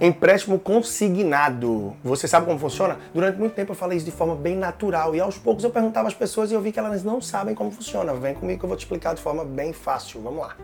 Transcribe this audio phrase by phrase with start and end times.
[0.00, 1.92] Empréstimo consignado.
[2.04, 2.98] Você sabe como funciona?
[3.12, 6.06] Durante muito tempo eu falei isso de forma bem natural e aos poucos eu perguntava
[6.06, 8.14] às pessoas e eu vi que elas não sabem como funciona.
[8.14, 10.20] Vem comigo que eu vou te explicar de forma bem fácil.
[10.22, 10.56] Vamos lá.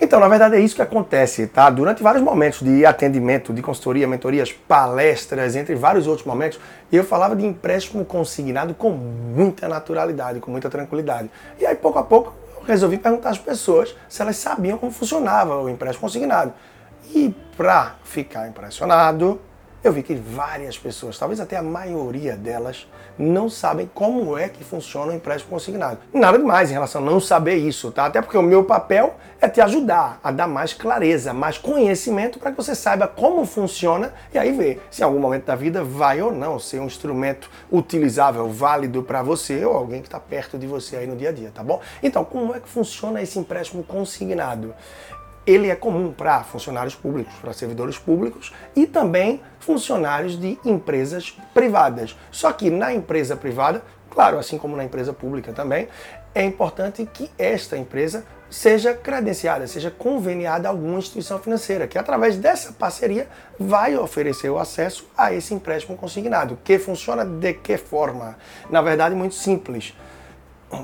[0.00, 1.70] Então, na verdade é isso que acontece, tá?
[1.70, 6.58] Durante vários momentos de atendimento, de consultoria, mentorias, palestras, entre vários outros momentos,
[6.90, 11.30] eu falava de empréstimo consignado com muita naturalidade, com muita tranquilidade.
[11.58, 12.34] E aí, pouco a pouco,
[12.66, 16.52] resolvi perguntar às pessoas se elas sabiam como funcionava o empréstimo consignado.
[17.14, 19.40] E para ficar impressionado,
[19.82, 24.64] eu vi que várias pessoas, talvez até a maioria delas, não sabem como é que
[24.64, 25.98] funciona o empréstimo consignado.
[26.12, 28.06] Nada demais em relação a não saber isso, tá?
[28.06, 32.50] Até porque o meu papel é te ajudar a dar mais clareza, mais conhecimento para
[32.50, 36.20] que você saiba como funciona e aí ver se em algum momento da vida vai
[36.20, 40.66] ou não ser um instrumento utilizável, válido para você ou alguém que está perto de
[40.66, 41.80] você aí no dia a dia, tá bom?
[42.02, 44.74] Então, como é que funciona esse empréstimo consignado?
[45.46, 52.16] Ele é comum para funcionários públicos, para servidores públicos e também funcionários de empresas privadas.
[52.30, 55.88] Só que na empresa privada, claro, assim como na empresa pública também,
[56.34, 62.36] é importante que esta empresa seja credenciada, seja conveniada a alguma instituição financeira, que através
[62.36, 63.28] dessa parceria
[63.58, 68.36] vai oferecer o acesso a esse empréstimo consignado, que funciona de que forma?
[68.70, 69.94] Na verdade, muito simples.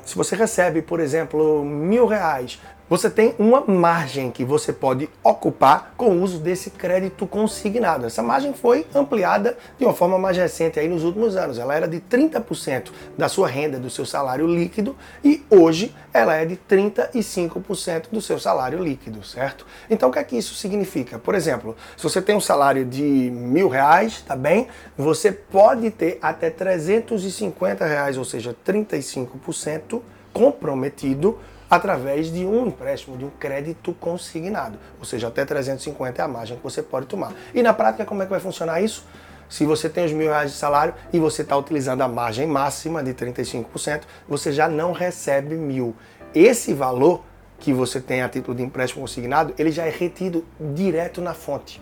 [0.05, 2.61] Se você recebe, por exemplo, mil reais
[2.93, 8.05] você tem uma margem que você pode ocupar com o uso desse crédito consignado.
[8.05, 11.59] Essa margem foi ampliada de uma forma mais recente aí nos últimos anos.
[11.59, 16.45] Ela era de 30% da sua renda, do seu salário líquido, e hoje ela é
[16.45, 19.67] de 35% do seu salário líquido, certo?
[19.89, 21.19] Então o que é que isso significa?
[21.19, 24.69] Por exemplo, se você tem um salário de mil reais, tá bem?
[24.99, 31.39] Você pode ter até 350 reais, ou seja, 35% comprometido
[31.73, 34.79] através de um empréstimo, de um crédito consignado.
[34.99, 37.33] Ou seja, até 350 é a margem que você pode tomar.
[37.55, 39.07] E na prática, como é que vai funcionar isso?
[39.49, 43.03] Se você tem os mil reais de salário e você está utilizando a margem máxima
[43.03, 45.97] de 35%, você já não recebe mil.
[46.35, 47.25] Esse valor
[47.59, 51.81] que você tem a título de empréstimo consignado, ele já é retido direto na fonte.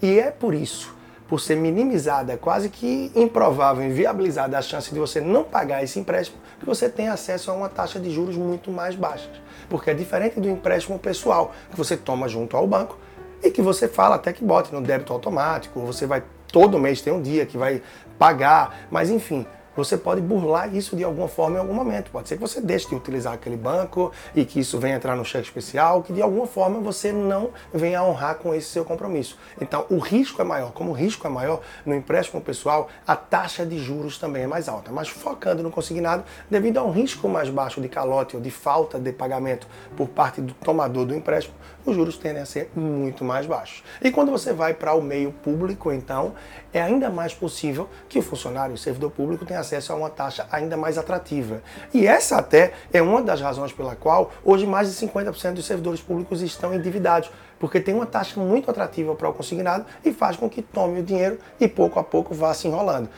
[0.00, 0.97] E é por isso
[1.28, 6.40] por ser minimizada, quase que improvável, inviabilizada a chance de você não pagar esse empréstimo,
[6.58, 9.30] que você tem acesso a uma taxa de juros muito mais baixa.
[9.68, 12.98] Porque é diferente do empréstimo pessoal, que você toma junto ao banco
[13.44, 17.12] e que você fala até que bote no débito automático, você vai todo mês ter
[17.12, 17.82] um dia que vai
[18.18, 19.46] pagar, mas enfim,
[19.78, 22.10] você pode burlar isso de alguma forma em algum momento.
[22.10, 25.24] Pode ser que você deixe de utilizar aquele banco e que isso venha entrar no
[25.24, 29.38] cheque especial, que de alguma forma você não venha honrar com esse seu compromisso.
[29.60, 30.72] Então, o risco é maior.
[30.72, 34.68] Como o risco é maior no empréstimo pessoal, a taxa de juros também é mais
[34.68, 34.90] alta.
[34.90, 38.98] Mas focando no consignado, devido a um risco mais baixo de calote ou de falta
[38.98, 41.54] de pagamento por parte do tomador do empréstimo,
[41.86, 43.84] os juros tendem a ser muito mais baixos.
[44.02, 46.34] E quando você vai para o meio público, então,
[46.72, 50.46] é ainda mais possível que o funcionário, o servidor público, tenha acesso a uma taxa
[50.50, 51.62] ainda mais atrativa.
[51.92, 56.00] E essa até é uma das razões pela qual hoje mais de 50% dos servidores
[56.00, 60.48] públicos estão endividados, porque tem uma taxa muito atrativa para o consignado e faz com
[60.48, 63.08] que tome o dinheiro e pouco a pouco vá se enrolando,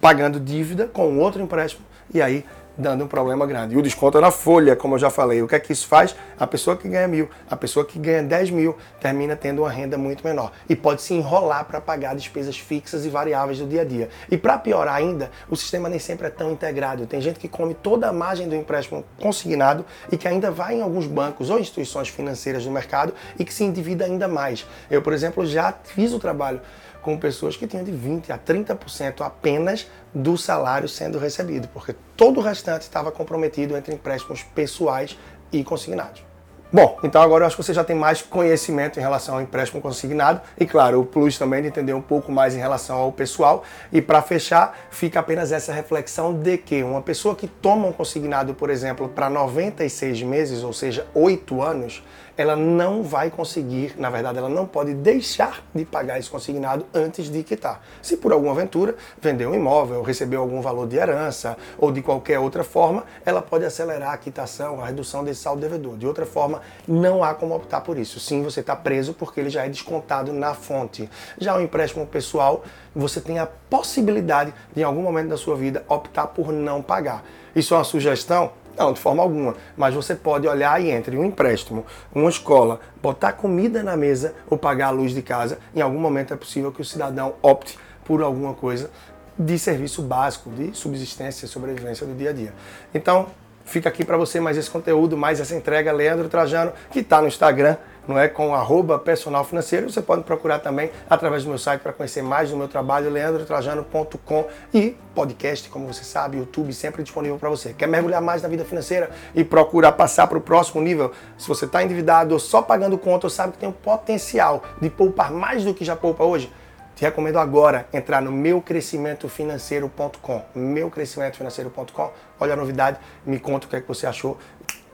[0.00, 2.44] pagando dívida com outro empréstimo e aí
[2.76, 3.74] dando um problema grande.
[3.74, 5.42] E o desconto é na folha, como eu já falei.
[5.42, 6.14] O que é que isso faz?
[6.38, 9.96] A pessoa que ganha mil, a pessoa que ganha 10 mil, termina tendo uma renda
[9.96, 10.52] muito menor.
[10.68, 14.08] E pode se enrolar para pagar despesas fixas e variáveis do dia a dia.
[14.30, 17.06] E para piorar ainda, o sistema nem sempre é tão integrado.
[17.06, 20.82] Tem gente que come toda a margem do empréstimo consignado e que ainda vai em
[20.82, 24.66] alguns bancos ou instituições financeiras do mercado e que se endivida ainda mais.
[24.90, 26.60] Eu, por exemplo, já fiz o trabalho
[27.04, 32.40] com pessoas que tinham de 20% a 30% apenas do salário sendo recebido, porque todo
[32.40, 35.16] o restante estava comprometido entre empréstimos pessoais
[35.52, 36.24] e consignados.
[36.74, 39.80] Bom, então agora eu acho que você já tem mais conhecimento em relação ao empréstimo
[39.80, 43.62] consignado e, claro, o plus também de entender um pouco mais em relação ao pessoal.
[43.92, 48.54] E para fechar, fica apenas essa reflexão de que uma pessoa que toma um consignado,
[48.54, 52.02] por exemplo, para 96 meses, ou seja, 8 anos,
[52.36, 57.30] ela não vai conseguir, na verdade, ela não pode deixar de pagar esse consignado antes
[57.30, 57.80] de quitar.
[58.02, 62.38] Se por alguma aventura vender um imóvel, recebeu algum valor de herança ou de qualquer
[62.40, 65.96] outra forma, ela pode acelerar a quitação, a redução desse saldo devedor.
[65.96, 68.20] De outra forma, não há como optar por isso.
[68.20, 71.08] Sim, você está preso porque ele já é descontado na fonte.
[71.38, 72.64] Já o empréstimo pessoal,
[72.94, 77.24] você tem a possibilidade de, em algum momento da sua vida, optar por não pagar.
[77.54, 78.52] Isso é uma sugestão?
[78.76, 79.54] Não, de forma alguma.
[79.76, 84.58] Mas você pode olhar e entre um empréstimo, uma escola, botar comida na mesa ou
[84.58, 88.22] pagar a luz de casa, em algum momento é possível que o cidadão opte por
[88.22, 88.90] alguma coisa
[89.38, 92.52] de serviço básico, de subsistência e sobrevivência do dia a dia.
[92.92, 93.28] Então,
[93.64, 97.26] Fica aqui para você mais esse conteúdo, mais essa entrega, Leandro Trajano, que está no
[97.26, 97.76] Instagram,
[98.06, 99.90] não é com arroba personal financeiro.
[99.90, 104.46] Você pode procurar também através do meu site para conhecer mais do meu trabalho, leandrotrajano.com
[104.72, 107.72] e podcast, como você sabe, YouTube sempre disponível para você.
[107.72, 111.12] Quer mergulhar mais na vida financeira e procurar passar para o próximo nível?
[111.38, 115.32] Se você está endividado ou só pagando conta sabe que tem o potencial de poupar
[115.32, 116.52] mais do que já poupa hoje,
[116.94, 122.12] te recomendo agora entrar no meucrescimentofinanceiro.com, meucrescimentofinanceiro.com.
[122.38, 124.38] Olha a novidade, me conta o que é que você achou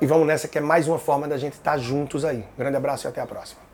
[0.00, 2.42] e vamos nessa que é mais uma forma da gente estar juntos aí.
[2.56, 3.69] Grande abraço e até a próxima.